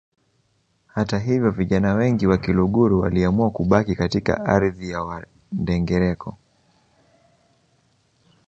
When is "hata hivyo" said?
0.87-1.51